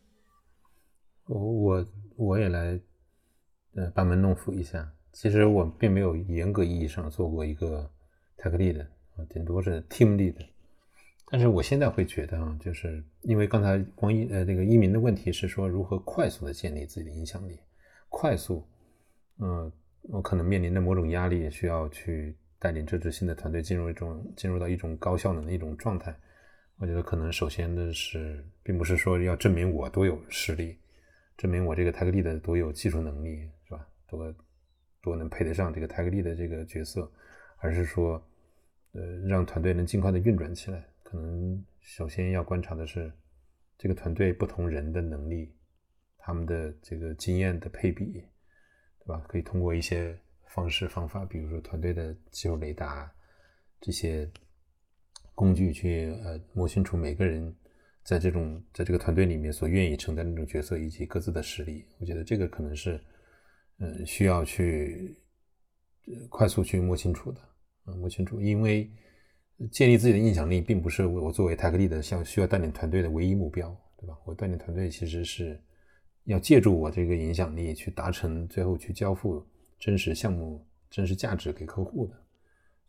[1.26, 2.80] 我我我也来，
[3.74, 4.90] 呃，班门弄斧一下。
[5.12, 7.90] 其实我并没有严格意义上做过一个
[8.37, 8.87] tech lead，
[9.28, 10.37] 顶多是 team lead。
[11.33, 17.61] 但是我现在会觉得啊，就是因为刚才光一呃那个一鸣的问题是说如何快速的建立自己的影响力，
[18.09, 18.66] 快速，
[19.38, 19.70] 嗯，
[20.02, 26.12] 我可能面临的某种压力，需要去带领这支新的团队进入一种进入到一种高效能的一种状态。
[26.78, 30.76] 我觉得可能首先的是，并不是说要证明我多有实力。
[31.40, 33.88] 证明我这个泰格利的多有技术能力是吧？
[34.07, 34.35] 多
[35.00, 37.11] 多能配得上这个泰格利的这个角色，
[37.57, 38.22] 而是说，
[38.92, 40.87] 呃，让团队能尽快的运转起来。
[41.03, 43.11] 可能首先要观察的是
[43.79, 45.50] 这个团队不同人的能力，
[46.18, 48.22] 他们的这个经验的配比，
[48.98, 49.24] 对吧？
[49.26, 53.11] 可以通过一些方式方法，比如说团队的技术雷达
[53.81, 54.31] 这些
[55.35, 57.57] 工具去呃摸清楚每个人。
[58.02, 63.00] 在这种在这个团队里面所愿意承担的那种角色以及各自的实力，我觉得这个可能是，
[63.78, 65.16] 嗯，需要去
[66.28, 67.40] 快速去摸清楚的，
[67.86, 68.90] 嗯，摸清楚，因为
[69.70, 74.18] 建立自己的影响力并不是我作为泰克利的像需要带领团队的唯一目标，对吧？
[74.24, 75.60] 我带领团队其实是
[76.24, 79.46] 要借助我这个影响力去达成最后去交付
[79.78, 82.14] 真实项目、真实价值给客户的，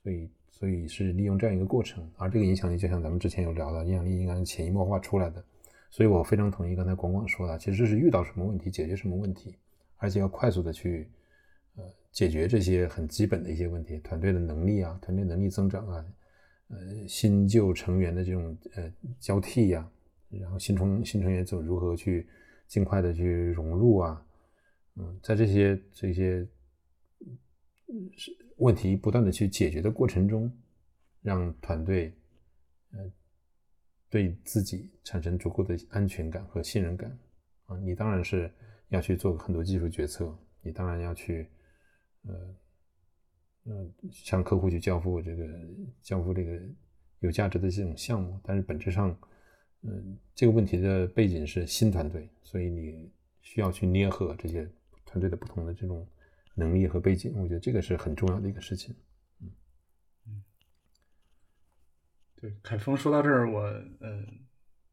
[0.04, 0.32] 所以。
[0.62, 5.44] 所以是利用这样一个过程，而这个影响力就像咱们之前有聊的，影响力应该是潜移默化出来的。
[5.90, 9.56] 所以我非常同意刚才广广说的，其实是遇到什么问题解决什么问题，
[9.98, 11.10] 而且要快速的去
[11.78, 16.06] 呃解决这些很基本的一些问题，团队的能力啊，团队能力增长啊，
[16.68, 19.90] 呃新旧成员的这种呃交替呀，
[20.30, 22.28] 然后新成新成员怎么如何去
[22.68, 24.24] 尽快的去融入啊，
[24.98, 26.48] 嗯，在这些这些
[28.16, 28.32] 是。
[28.62, 30.52] 问题不断的去解决的过程中，
[31.24, 32.14] 让团队，
[32.92, 33.12] 呃，
[34.08, 37.18] 对自己产生足够的安全感和信任感
[37.66, 38.52] 啊，你当然是
[38.90, 41.50] 要去做很多技术决策，你当然要去，
[42.22, 42.56] 呃，
[43.66, 45.44] 嗯，向客户去交付这个
[46.04, 46.62] 交付这个
[47.22, 49.18] 有价值的这种项目，但是本质上，
[49.82, 54.70] 嗯，这个问题的背景是新团队，所以你需要去捏合这些
[55.04, 56.08] 团队的不同的这种。
[56.62, 58.96] 能力和背景，我觉得这个是很重要的一个事情。
[59.42, 59.52] 嗯
[60.28, 60.44] 嗯，
[62.36, 63.62] 对，凯峰说到这儿，我
[64.00, 64.24] 呃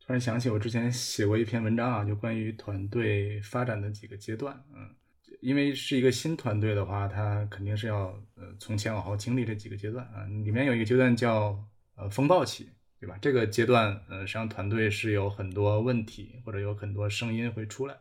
[0.01, 4.65] 突然想起我之前写过一篇文章啊，就关于团队发展的几个阶段。
[4.75, 4.97] 嗯，
[5.43, 10.25] 因为是一个新团队的话，它肯定是要呃从前往后经历这几个阶段啊。
[10.45, 11.63] 里面有一个阶段叫
[11.97, 13.17] 呃风暴期对吧？
[13.21, 17.97] 这个阶段，呃，实际上团队是有很多问题或者有很多声音会出来，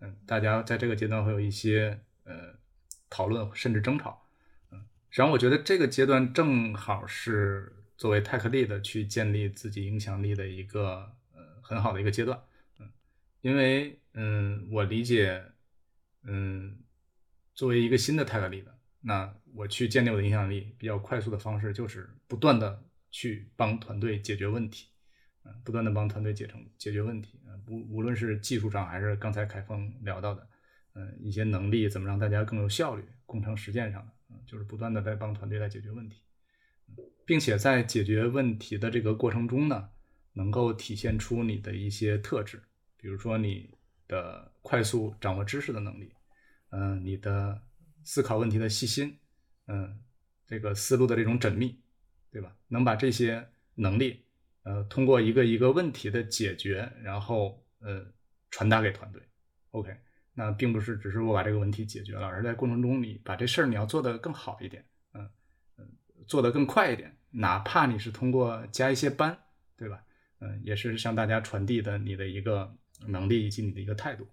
[0.00, 2.54] 嗯，大家在这个阶段会有一些呃
[3.12, 4.26] 讨论甚至争吵，
[4.70, 4.78] 嗯，
[5.10, 12.42] 实际上我觉得这个阶段正好是作为泰克利的去建立自己影响力的一个呃很好的一个阶段，
[12.78, 12.90] 嗯，
[13.42, 15.44] 因为嗯，我理解，
[16.22, 16.78] 嗯，
[17.54, 22.82] 作为一个新的泰克利的，那我去建立我的影响力比较快速的方式就是不断的。
[23.14, 24.88] 去帮团队解决问题，
[25.44, 30.48] 嗯，不断的帮团队解成解决问题，嗯，无无论是技术上还是刚才凯峰聊到的，
[30.94, 36.22] 嗯，一些能力怎么让大家更有效率，工程实践上的，嗯，就是不断的在帮团队来解决问题，
[37.24, 39.88] 并且在解决问题的这个过程中呢，
[40.32, 42.62] 能够体现出你的一些特质，
[42.96, 43.76] 比如说你
[44.08, 46.12] 的快速掌握知识的能力，
[46.70, 47.62] 嗯，你的
[48.04, 49.18] 思考问题的细心，
[49.66, 50.00] 嗯，
[50.46, 51.78] 这个思路的这种缜密。
[52.34, 52.56] 对吧？
[52.68, 54.24] 能把这些能力，
[54.62, 58.10] 呃，通过一个一个问题的解决，然后呃
[58.50, 59.20] 传达给团队。
[59.72, 59.94] OK，
[60.34, 65.28] 那并不是只是我把这个问题解决了，而在过程中你把这事儿你要做得更好一点，嗯，
[66.26, 69.36] 做得更快一点，哪怕你是通过加一些班，
[69.76, 70.02] 对吧？
[70.40, 72.74] 嗯，也是向大家传递的你的一个
[73.06, 74.26] 能力以及你的一个态度。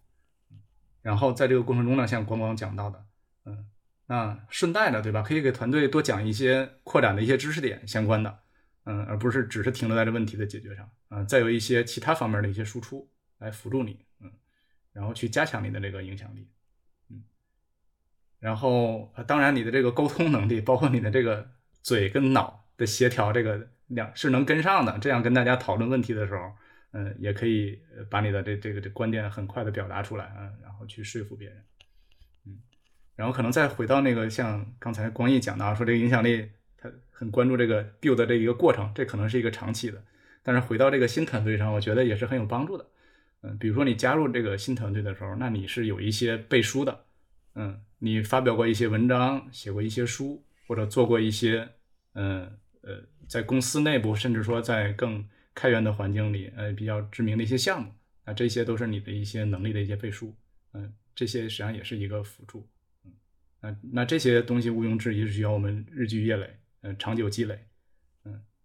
[1.01, 3.05] 然后在这个过程中呢，像光光讲到的，
[3.45, 3.65] 嗯。
[4.11, 5.21] 那顺带的，对吧？
[5.21, 8.39] 可以给团队多讲一些扩展的一些知识点相关的，
[8.85, 13.07] 嗯，而不是只是停留在这问题的解决上，嗯，再有一些其他方面的一些输出
[13.37, 14.03] 来辅助你，
[14.99, 16.45] 然后去加强你的这个影响力，
[17.09, 17.23] 嗯，
[18.37, 21.49] 然后当然你的这个沟通能力，包括你的这个
[21.81, 26.51] 嘴跟脑的协调，这个两是能跟上的，这样跟大家讨论问题的时候，
[26.91, 31.63] 嗯，也可以把你的这这个这观点很快的表达出来，嗯，然后去说服别人。
[33.15, 40.03] 然后可能再回到那个像刚才光毅讲的啊，说这个影响力，他很关注这个 build 的这一个过程，这可能是一个长期的。
[40.43, 42.85] 但是回到这个新团队上，我觉得也是很有帮助的。
[43.41, 47.05] 嗯，比如说你加入这个新团队的时候，那你是有一些背书的，
[47.55, 51.69] 嗯，你发表过一些文章，写过一些书，或者做过一些，
[52.13, 57.91] 嗯呃，在公司内部，甚至说在更开源的环境里，呃，比较知名的一些项目，
[58.25, 60.35] 那这些都是你的一些能力的一些背书。
[60.73, 62.67] 嗯，这些实际上也是一个辅助。
[63.05, 63.11] 嗯
[63.61, 66.49] 那那这些东西毋庸置疑是需要我们日积月累，
[66.81, 67.59] 嗯，长久积累，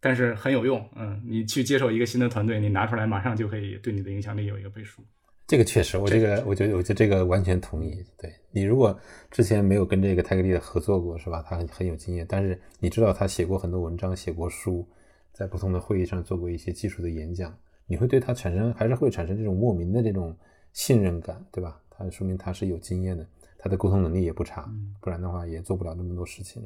[0.04, 5.02] 但是很有用，嗯，你去接手一个新的团队，你拿出来马上就可以对你的影响力有一个背书。
[5.46, 8.04] 这个确实，我这个我觉得我觉得这个完全同意。
[8.18, 8.94] 对你如果
[9.30, 11.42] 之前没有跟这个泰格利的合作过，是吧？
[11.48, 14.86] 他很很有经验，但是你知道他写过很多文章，写过书，
[15.32, 20.36] 在不同的会议上做过一些技术的演讲，你会对他产生还是会产生这种莫名的这种
[20.74, 21.80] 信任感，对吧？
[21.88, 23.26] 他说明他是有经验的。
[23.56, 26.62] 他的沟通能力也不差，不然的话也做不了那么多事情。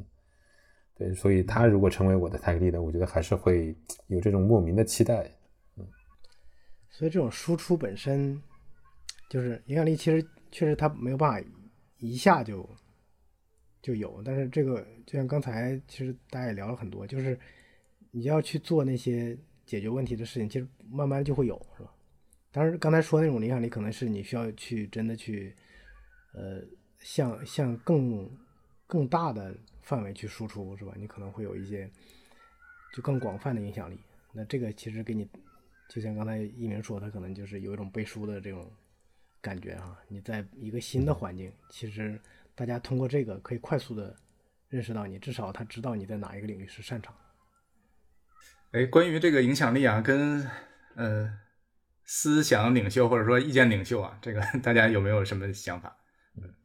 [0.99, 3.75] 对，所以他如果成为我的泰格利的，我觉得还是会
[4.07, 5.23] 有这种莫名的期待。
[5.77, 5.87] 嗯，
[6.89, 8.39] 所以这种输出本身
[9.29, 11.49] 就是影响力，其实确实他没有办法
[11.99, 12.69] 一下就
[13.81, 14.21] 就有。
[14.23, 17.39] 但是这个就像刚才其实大家也聊了很多，就是
[18.11, 21.91] 你要去做那些解决问题的事情，其实慢慢就会有，是吧？
[22.51, 25.55] 当然刚才说那种影响力，可能是你需要去真的去
[26.33, 26.61] 呃。
[27.01, 28.29] 向向更
[28.85, 29.55] 更大的
[29.89, 30.93] 范围去输出是吧？
[30.95, 31.89] 你可能会有一些
[32.93, 33.99] 就更广泛的影响力。
[34.31, 35.27] 那这个其实给你，
[35.89, 38.71] 就像刚才一鸣说，他可能就是有一种背书的这种
[39.41, 39.99] 感觉啊。
[40.07, 42.21] 你在一个新的环境，其实
[42.53, 44.15] 大家通过这个可以快速的
[44.67, 47.15] 认识到你，至少他知道你在哪一个领域是擅长。
[48.69, 50.47] 哎，关于这个影响力啊，跟
[50.93, 51.33] 呃
[52.05, 55.97] 思想领袖或者说意见领袖啊，这个 大家有没有什么想法？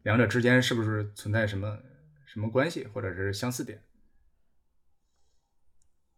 [0.03, 1.79] 两者之间是不是存在什么
[2.35, 3.79] 什么关系，或者是相似点？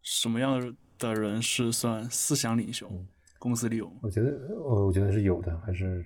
[0.01, 2.91] 什么样的人是算思想领袖？
[3.37, 3.87] 公司里有？
[4.01, 6.03] 我觉得，我我觉得是有的，还是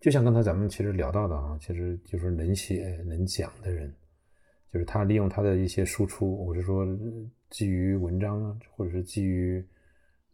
[0.00, 3.92] 就像刚才咱们其实聊到的啊，其实就是能写能讲的人，
[4.72, 6.86] 就是他利用他的一些输出，我是说
[7.50, 9.66] 基于文章或者是基于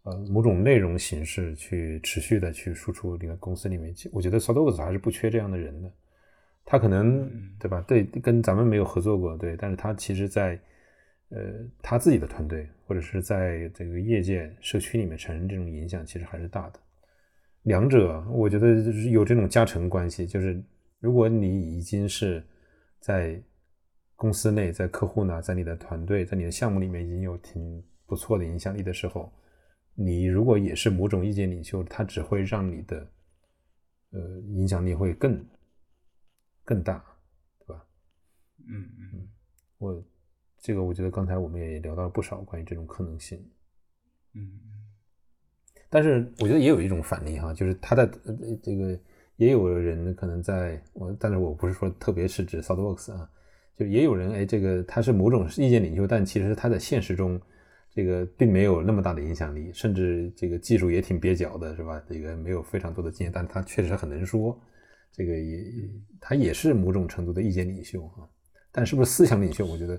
[0.03, 5.91] 呃某种内容形式去持续的去输出这个公司里面，我觉得 s o d o s 还是不缺这样的人的。
[6.65, 7.85] 他可能对吧？
[7.87, 10.59] 对，跟咱们没有合作过，对，但是他其实，在
[11.29, 11.39] 呃
[11.83, 16.81] 他自己的团队或者是在这个业界社区里面产生这种影响，其实还是大的。
[17.65, 20.63] 两者我觉得就是有这种加成关系，就是
[21.01, 22.43] 如果你已经是
[22.99, 23.39] 在
[24.17, 29.31] 公司内、在客户呢、在你的团队、在你的项目里面已经有挺不错的影响力的时候，
[29.95, 33.07] 你如果也是某种意见领袖，他只会让你的
[34.13, 35.45] 呃影响力会更。
[36.65, 37.05] 更大，
[37.61, 37.85] 对吧？
[38.67, 39.29] 嗯嗯，
[39.79, 40.05] 我
[40.59, 43.39] 这个我觉得刚才我们也聊到了不少关于这种可能性。
[44.35, 44.51] 嗯，
[45.91, 48.99] 但是我觉得也有一种反例哈，就是他在呃这个
[49.37, 53.31] 也有人可能在我，但是我不是说特别是指 Thoughtworks 啊，
[53.77, 57.41] 就也有人哎，这个他是某种意见领袖，但其实他在现实中
[57.91, 62.03] 这个并没有那么大的影响力，甚至这个技术也挺蹩脚的，是吧？
[62.09, 64.59] 这个没有非常多的经验，但他确实很能说，
[65.17, 65.65] 这个也
[66.21, 68.29] 他也是某种程度的意见领袖哈。
[68.73, 69.65] 但是不是思想领袖？
[69.65, 69.95] 我觉得，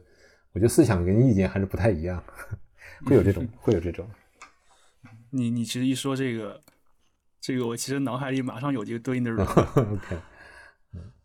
[0.52, 2.22] 我觉得思想跟意见还是不太一样，
[3.06, 4.06] 会有这种， 会有这种。
[5.30, 6.62] 你你其实一说这个，
[7.40, 9.40] 这个我其实脑海里马上有这个对应的人。
[9.48, 10.18] OK，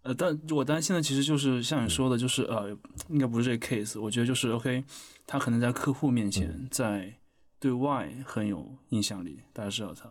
[0.02, 2.70] 呃，但我担心的其实就是像你说的，就是呃，
[3.08, 4.00] 应该不是这个 case。
[4.00, 4.84] 我觉得就是 OK，
[5.26, 7.16] 他可能在客户面前，在
[7.58, 10.10] 对外很有影响力，大家知道他，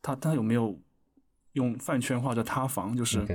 [0.00, 0.78] 他他有没有
[1.54, 2.96] 用饭圈话叫塌房？
[2.96, 3.26] 就是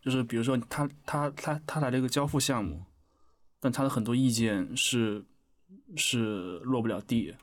[0.00, 2.86] 就是比如说他他他他来了一个交付项目，
[3.60, 5.26] 但他的很多意见是
[5.96, 7.34] 是落不了地。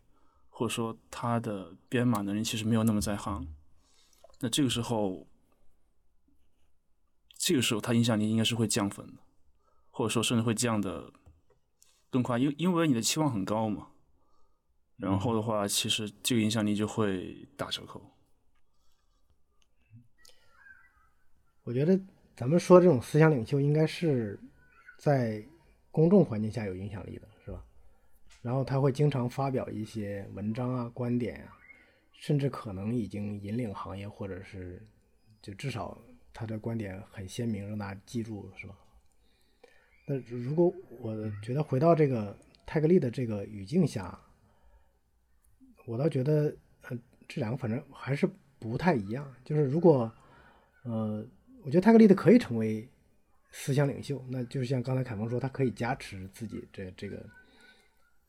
[0.57, 3.45] 或者说他的编码能力其实没有那么在行，
[4.39, 5.27] 那这个时候，
[7.37, 9.21] 这个时候他影响力应该是会降分的，
[9.89, 11.11] 或者说甚至会降的
[12.09, 13.89] 更快，因因为你的期望很高嘛。
[14.95, 18.14] 然后的话，其实这个影响力就会打折扣。
[21.65, 21.99] 我觉得
[22.35, 24.39] 咱们说这种思想领袖，应该是
[24.97, 25.43] 在
[25.91, 27.27] 公众环境下有影响力的。
[27.43, 27.63] 是吧
[28.41, 31.57] 然后他会经常发表一些文章啊、观点啊，
[32.13, 34.81] 甚至可能已经引领行业，或者是
[35.41, 35.99] 就至少
[36.31, 38.75] 他的观点很鲜明，让大家记住，是吧？
[40.07, 44.19] 那如果我觉得回到这个泰格利的这个语境下，
[45.87, 46.97] 我倒觉得，呃，
[47.27, 49.33] 这两个反正还是不太一样。
[49.43, 50.11] 就是如果，
[50.83, 51.25] 呃，
[51.65, 52.87] 我觉得泰格利的可以成为
[53.51, 57.25] 思想领袖，那就是像刚才凯蒙说，他可以加持自己这这个。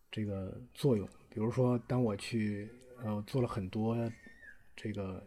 [0.08, 2.70] 这个作用，比如说，当我去
[3.02, 4.10] 呃做了很多
[4.74, 5.22] 这个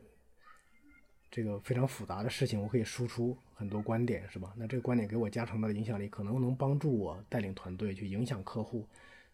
[1.29, 4.51] 这个非常复杂的事情，我可以输出很多观点，是吧？
[4.57, 8.87] 那这个观点给我加成的影响力，可能能帮助我带领团队去影响客户，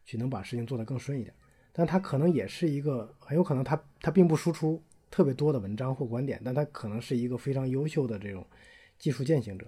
[0.04, 1.34] 去能把事情做得更顺一点。
[1.72, 4.84] 但他可能也是一个很有可能他他并不输出
[5.16, 8.46] 特别多的文章或观点，但他可能是一个非常优秀的这种
[9.00, 9.66] 技术践行者。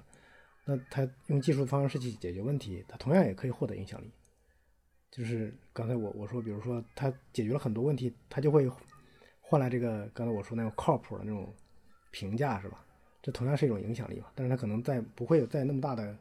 [0.66, 4.12] 那他用技术方式去解决问题，他同样也可以获得影响力。
[5.10, 8.70] 就是刚才我我说，比如说他解决了很多问题，他就会
[9.39, 11.56] 换来这个刚才我说那种靠谱的那种
[12.12, 12.84] 评价，是吧？
[13.22, 14.26] 这同样是一种影响力嘛。
[14.36, 16.14] 但是他可能在不会有在那么大的、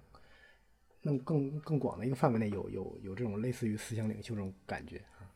[1.03, 5.27] 那么更更广的一个范围内有有有这种类似于思想领袖这种感觉啊。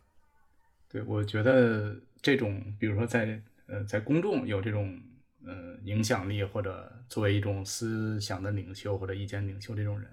[0.89, 5.01] 对，我觉得这种比如说在呃在公众有这种
[5.47, 10.11] 呃影响力，或者作为一种思想的领袖或者意见领袖这种人，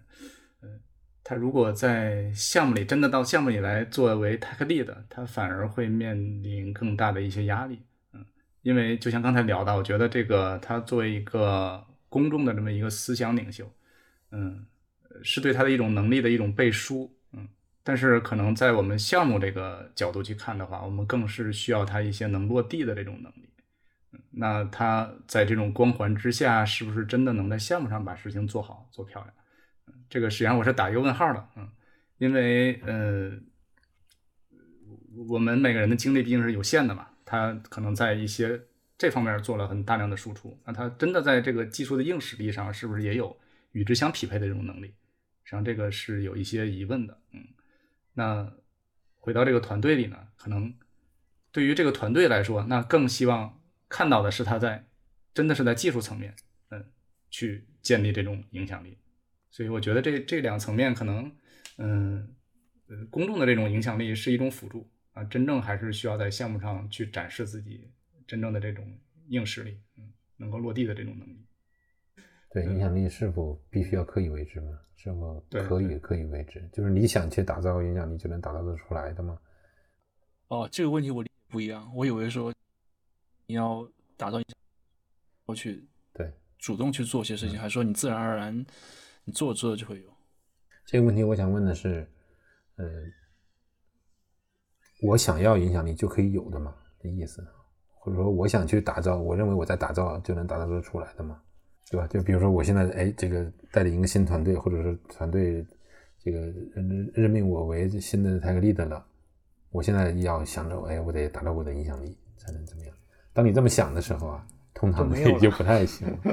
[0.62, 0.80] 嗯。
[1.30, 7.82] 他如果在项目里真的到项目里来作为 tech lead，他反而会面临更大的一些压力，
[8.14, 8.26] 嗯，
[8.62, 13.70] 因为就像刚才聊到，我觉得这个他作为一个公众的这么一个思想领袖，
[14.32, 14.66] 嗯，
[15.22, 17.14] 是对他的一种能力的一种背书，
[17.88, 23.50] 但是可能在我们项目这个角度去看的话，我们更是需要他一些能落地的这种能力，
[24.30, 29.34] 那他在这种光环之下，是不是真的能在项目上把事情做好做漂亮？
[30.10, 31.66] 这个实际上我是打一个问号的，嗯，
[32.18, 33.32] 因为呃，
[35.30, 38.62] 我们每个人的精力毕竟是有限的嘛，他可能在一些
[38.98, 43.34] 这方面做了很大量的输出，那他真的在这个技术的硬实力上是不是也有
[43.72, 44.88] 与之相匹配的这种能力？
[45.46, 47.42] 实际上这个是有一些疑问的，嗯，
[48.18, 48.52] 那
[49.14, 50.74] 回到这个团队里呢，可能
[51.52, 54.88] 对于这个团队来说，那更希望看到的是他在
[55.36, 56.36] 真的是在技术层面，
[56.72, 56.84] 嗯，
[57.30, 58.98] 去建立这种影响力。
[59.52, 61.32] 所以我觉得这这两层面可能，
[61.78, 62.36] 嗯，
[62.88, 67.92] 呃，公众的这种影响力是一种辅助啊，真正还是需要在项目上去展示自己
[68.26, 71.46] 真正的这种硬实力，嗯，能够落地的这种能力。
[72.50, 74.80] 对，影响力是否必须要刻意为之吗？
[74.96, 76.68] 是否可以刻意为之？
[76.74, 79.38] 就是你想去打造影响力，就能打造得出来的吗？
[80.48, 82.54] 哦，这个问题我理解不一样，我以为说
[83.46, 84.42] 你要打造，
[85.46, 88.66] 我去对主动去做些事情，还是说你自然而然。
[89.30, 90.10] 你做着做着就会有
[90.86, 91.22] 这个问题。
[91.22, 92.10] 我想问的是，
[92.78, 92.86] 呃，
[95.04, 96.74] 我想要影响力就可以有的吗？
[97.00, 97.46] 的意思，
[98.00, 101.44] 或者说我想去打造，我认为我在打造就能打造得出来的吗？
[101.90, 102.08] 对吧？
[102.08, 105.66] 就比如说我现在哎，这个带领一个新团队，或者是团队
[106.24, 106.40] 这个
[106.74, 109.06] 任任命我为新的 tech lead 了，
[109.72, 112.94] 我现在要想着哎，我得达到我的影响力才能怎么样？
[113.34, 116.08] 当你这么想的时候啊，通常也就不太行。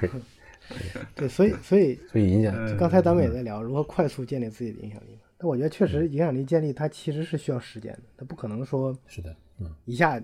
[0.00, 0.10] 对。
[1.16, 5.22] 对，所以所以所以影响，刚才咱们也在聊如何快速建立自己的影响力嘛。
[5.36, 10.22] 但我觉得确实影响力建立它其实是需要时间的，它不可能说是的，嗯，一下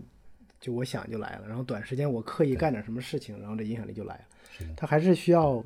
[0.61, 4.25] 就我想就来了，然后短时间我刻意干点什么事情，然后这影响力就来了。
[4.51, 5.63] 是的，它还是需要，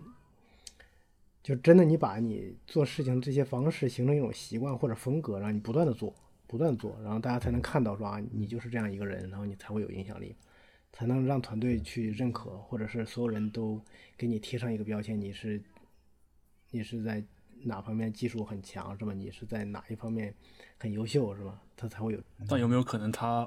[1.42, 6.14] 就真的你把你做事情这些方式形成一种习惯或者风格，然后你不断的做，
[6.46, 10.34] 不断地做，然后大家才能看到说啊，你就是这样一个人，然后你才会有影响力，
[10.92, 13.80] 才能让团队去认可，或者是所有人都
[14.16, 15.62] 给你贴上一个标签，你是
[16.70, 17.22] 你是在
[17.62, 19.12] 哪方面技术很强是吧？
[19.12, 20.34] 你是在哪一方面
[20.78, 21.60] 很优秀是吧？
[21.76, 23.46] 他才会有但有没有可能他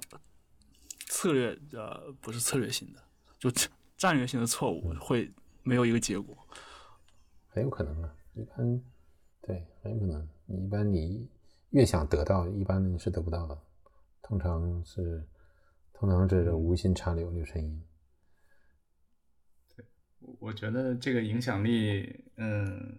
[1.14, 3.00] 策略呃不是策略性的，
[3.38, 6.36] 就战战略性的错误会没有一个结果？
[7.50, 8.84] 很有可能啊，一般
[9.40, 10.28] 对，很有可能。
[10.48, 11.30] 你一般你
[11.70, 13.56] 越想得到，一般是得不到的，
[14.24, 15.24] 通常是
[15.94, 17.84] 通常是无心插柳柳成荫。
[20.40, 22.98] 我觉得这个影响力，嗯，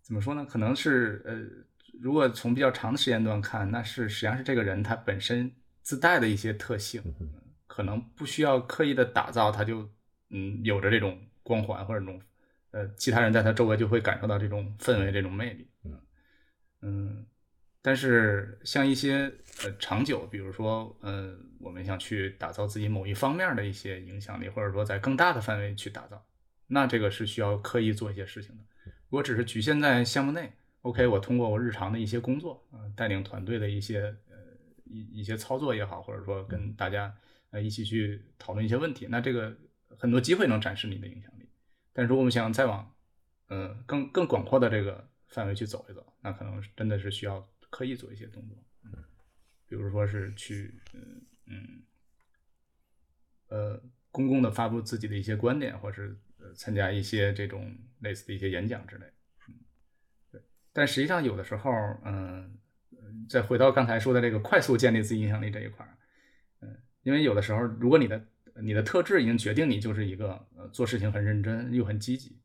[0.00, 0.46] 怎么说呢？
[0.46, 5.52] 可能是呃，如果从比较长的时间段看，那是实际上是这个人他本身
[5.84, 7.00] 自带的一些特性，
[7.68, 9.88] 可能不需要刻意的打造，它就
[10.30, 12.20] 嗯有着这种光环或者这种
[12.72, 16.00] 呃，其他人在他周围就会感受到这种氛围、这种魅力，嗯
[16.80, 17.26] 嗯。
[17.82, 19.30] 但是像一些
[19.62, 26.24] 呃长久，比如说呃，我们想去打造自己某一方面的一些影响力，或者说在更大的范围去打造，
[26.66, 28.64] 那这个是需要刻意做一些事情的。
[28.86, 34.23] 如果只是局限在项目内，OK，我通过我日常的一些工作啊、呃，带领团队的一些呃
[34.84, 37.14] 一一些操作也好，或者说跟大家
[37.50, 39.56] 呃一起去讨论一些问题，那这个
[39.98, 41.48] 很多机会能展示你的影响力。
[41.92, 42.94] 但如果我们想再往
[43.48, 47.48] 呃更更广阔的这个范围去走一走，那可能真的是需要。
[47.70, 48.92] 刻意做一些动作，嗯，
[49.66, 51.82] 比如说是去，嗯嗯，
[53.48, 53.82] 呃，
[54.12, 59.06] 公共的发布自己的一些观点，或是呃参加一些这种类似的一些演讲之类，
[59.48, 59.54] 嗯，
[60.30, 60.40] 对。
[60.72, 61.72] 但实际上有的时候，
[62.04, 62.56] 嗯，
[63.28, 65.96] 再回到刚才说的这个快速建立自己影响力这一块儿，
[66.60, 68.24] 嗯，因为有的时候，如果你的
[68.62, 72.40] 你的特质已经决定你就是一个呃做事情很认真又很积极。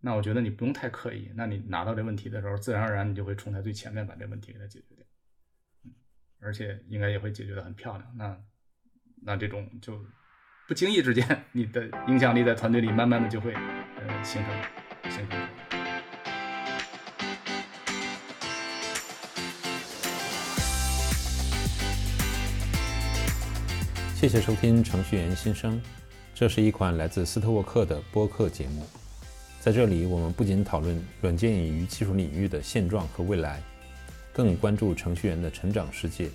[0.00, 5.06] 那我觉得你不用太刻意，那你拿到这问题的时候，自然而然你就会冲在最前面把这问题给它解决掉，
[5.84, 5.92] 嗯，
[6.40, 8.14] 而且应该也会解决的很漂亮。
[8.14, 8.38] 那
[9.22, 10.04] 那这种就
[10.68, 15.53] 不经意之间，你的影响力在团队里慢慢的就会呃形成形成。
[24.24, 25.78] 谢谢收听程序员新生，
[26.34, 28.82] 这是一款来自斯特沃克的播客节目。
[29.60, 33.62] 在这里，我们不仅讨论软件与技术领域的现状和未来，
[34.32, 36.30] 更关注程序员的成长世界：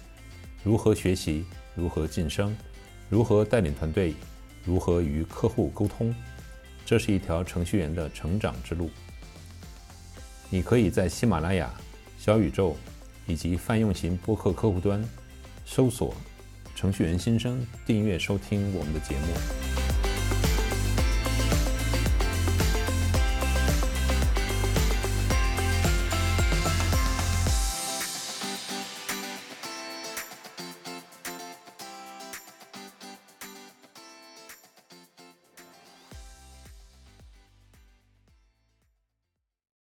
[0.64, 2.56] 如何学习，如何晋升，
[3.10, 4.14] 如何带领团队，
[4.64, 6.14] 如何与客户沟通。
[6.86, 8.92] 这是一条程序员的成长之路。
[10.52, 11.74] 你可以在喜马拉雅、
[12.20, 12.78] 小宇宙
[13.26, 15.04] 以及泛用型播客客户端
[15.66, 16.14] 搜索
[16.80, 19.69] “程序员新生”，订阅收听我们的节目。